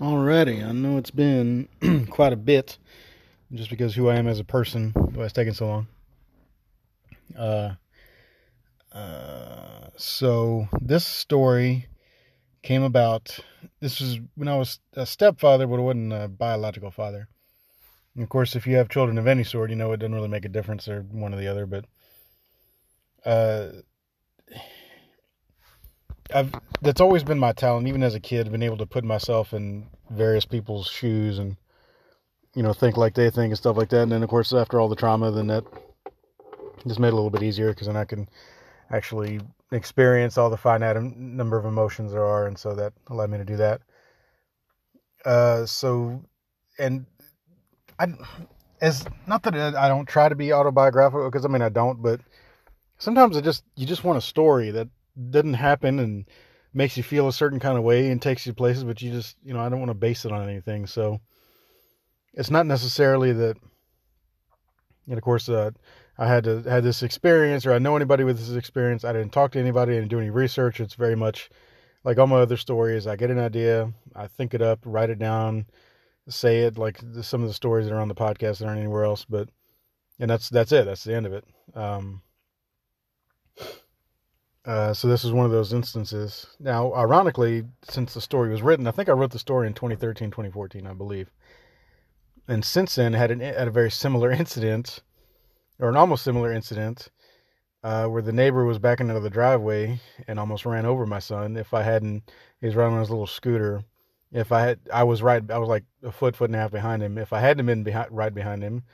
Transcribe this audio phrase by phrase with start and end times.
[0.00, 1.68] Alrighty, I know it's been
[2.10, 2.78] quite a bit,
[3.52, 5.86] just because who I am as a person, why it's taking so long.
[7.36, 7.74] Uh,
[8.96, 11.86] uh, so this story
[12.62, 13.38] came about.
[13.80, 17.28] This was when I was a stepfather, but I wasn't a biological father.
[18.14, 20.28] And of course, if you have children of any sort, you know it doesn't really
[20.28, 21.66] make a difference or one or the other.
[21.66, 21.84] But
[23.26, 23.68] uh,
[26.34, 27.86] I've that's always been my talent.
[27.86, 31.56] Even as a kid, been able to put myself in various people's shoes and
[32.54, 34.02] you know think like they think and stuff like that.
[34.02, 35.64] And then of course, after all the trauma, then that
[36.86, 38.28] just made it a little bit easier because then I can
[38.90, 39.40] actually
[39.72, 43.44] experience all the finite number of emotions there are, and so that allowed me to
[43.44, 43.82] do that.
[45.24, 46.22] Uh, so
[46.78, 47.04] and
[47.98, 48.06] I
[48.80, 52.20] as not that I don't try to be autobiographical because I mean I don't, but
[52.98, 54.88] sometimes I just you just want a story that
[55.30, 56.24] didn't happen and
[56.72, 59.36] makes you feel a certain kind of way and takes you places, but you just,
[59.42, 60.86] you know, I don't want to base it on anything.
[60.86, 61.20] So
[62.32, 63.56] it's not necessarily that,
[65.06, 65.72] and of course, uh,
[66.18, 69.04] I had to had this experience or I know anybody with this experience.
[69.04, 70.78] I didn't talk to anybody, I didn't do any research.
[70.78, 71.50] It's very much
[72.04, 73.06] like all my other stories.
[73.06, 75.66] I get an idea, I think it up, write it down,
[76.28, 79.04] say it like some of the stories that are on the podcast that aren't anywhere
[79.04, 79.24] else.
[79.24, 79.48] But
[80.18, 80.84] and that's that's it.
[80.84, 81.44] That's the end of it.
[81.74, 82.22] Um,
[84.70, 86.46] uh, so this is one of those instances.
[86.60, 90.30] Now, ironically, since the story was written, I think I wrote the story in 2013,
[90.30, 91.28] 2014, I believe.
[92.46, 95.02] And since then, had an had a very similar incident,
[95.80, 97.08] or an almost similar incident,
[97.82, 99.98] uh, where the neighbor was backing out of the driveway
[100.28, 101.56] and almost ran over my son.
[101.56, 103.82] If I hadn't, he was riding on his little scooter.
[104.30, 106.70] If I had, I was right, I was like a foot, foot and a half
[106.70, 107.18] behind him.
[107.18, 108.84] If I hadn't been behind, right behind him,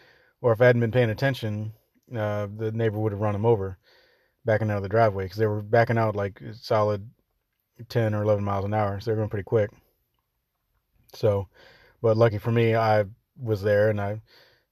[0.40, 1.74] or if I hadn't been paying attention,
[2.16, 3.76] uh, the neighbor would have run him over
[4.46, 7.10] backing out of the driveway because they were backing out like solid
[7.88, 8.98] 10 or 11 miles an hour.
[8.98, 9.70] So they're going pretty quick.
[11.12, 11.48] So,
[12.00, 13.04] but lucky for me, I
[13.38, 14.20] was there and I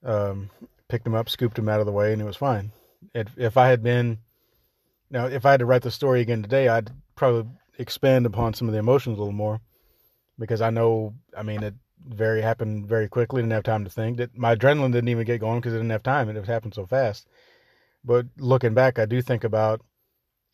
[0.03, 0.51] um,
[0.89, 2.73] picked him up, scooped him out of the way, and it was fine.
[3.15, 4.19] It, if I had been,
[5.11, 8.69] now, if I had to write the story again today, I'd probably expand upon some
[8.69, 9.61] of the emotions a little more
[10.39, 11.75] because I know, I mean, it
[12.07, 13.43] very happened very quickly.
[13.43, 14.19] Didn't have time to think.
[14.19, 16.29] That my adrenaline didn't even get going because it didn't have time.
[16.29, 17.29] It happened so fast.
[18.05, 19.81] But looking back, I do think about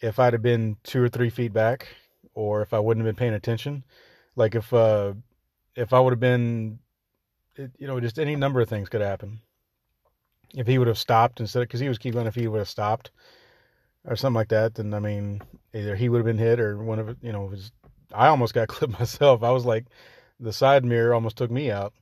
[0.00, 1.88] if I'd have been two or three feet back,
[2.34, 3.84] or if I wouldn't have been paying attention,
[4.36, 5.14] like if uh,
[5.74, 6.78] if I would have been,
[7.56, 9.40] you know, just any number of things could happen.
[10.54, 13.10] If he would have stopped instead, because he was keeping, if he would have stopped
[14.04, 15.42] or something like that, then I mean,
[15.74, 17.72] either he would have been hit or one of you know, was.
[18.12, 19.42] I almost got clipped myself.
[19.42, 19.86] I was like,
[20.40, 21.92] the side mirror almost took me out.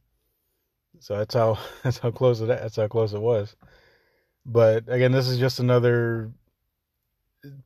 [1.00, 3.56] So that's how that's how close it that's how close it was.
[4.50, 6.32] But again, this is just another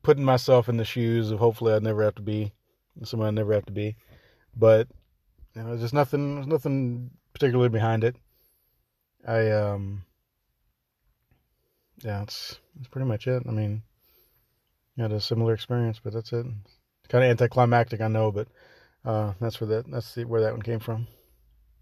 [0.03, 2.51] putting myself in the shoes of hopefully I never have to be
[3.03, 3.95] someone I never have to be.
[4.55, 4.89] But
[5.55, 8.17] you know, there's nothing there's nothing particularly behind it.
[9.25, 10.03] I um
[12.03, 13.43] yeah, it's that's pretty much it.
[13.47, 13.83] I mean,
[14.97, 16.45] I had a similar experience, but that's it.
[16.45, 18.49] It's kind of anticlimactic, I know, but
[19.05, 21.07] uh, that's where that that's the, where that one came from.